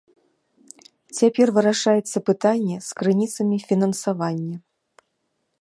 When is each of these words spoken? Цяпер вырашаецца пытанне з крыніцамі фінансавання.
Цяпер 1.17 1.47
вырашаецца 1.57 2.17
пытанне 2.31 2.77
з 2.89 2.99
крыніцамі 3.03 3.55
фінансавання. 3.69 4.57